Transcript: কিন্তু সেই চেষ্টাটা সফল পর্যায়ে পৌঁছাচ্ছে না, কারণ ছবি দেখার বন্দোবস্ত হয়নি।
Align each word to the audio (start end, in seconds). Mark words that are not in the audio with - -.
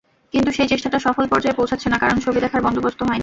কিন্তু 0.33 0.49
সেই 0.51 0.67
চেষ্টাটা 0.67 0.99
সফল 0.99 1.25
পর্যায়ে 1.27 1.57
পৌঁছাচ্ছে 1.57 1.87
না, 1.89 1.97
কারণ 1.97 2.17
ছবি 2.19 2.39
দেখার 2.39 2.61
বন্দোবস্ত 2.61 2.99
হয়নি। 3.03 3.19